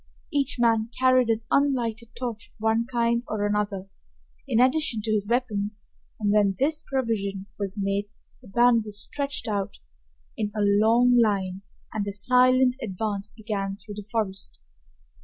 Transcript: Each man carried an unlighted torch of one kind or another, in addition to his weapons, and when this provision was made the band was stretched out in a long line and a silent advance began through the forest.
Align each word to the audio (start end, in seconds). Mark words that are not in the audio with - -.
Each 0.33 0.55
man 0.57 0.89
carried 0.99 1.29
an 1.29 1.41
unlighted 1.51 2.15
torch 2.15 2.47
of 2.47 2.55
one 2.59 2.87
kind 2.87 3.21
or 3.27 3.45
another, 3.45 3.85
in 4.47 4.59
addition 4.59 4.99
to 5.03 5.11
his 5.11 5.27
weapons, 5.27 5.83
and 6.19 6.31
when 6.31 6.55
this 6.57 6.81
provision 6.81 7.45
was 7.59 7.77
made 7.79 8.09
the 8.41 8.47
band 8.47 8.83
was 8.83 8.99
stretched 8.99 9.47
out 9.47 9.77
in 10.35 10.47
a 10.55 10.61
long 10.65 11.15
line 11.19 11.61
and 11.93 12.07
a 12.07 12.13
silent 12.13 12.77
advance 12.81 13.31
began 13.31 13.77
through 13.77 13.93
the 13.93 14.07
forest. 14.11 14.63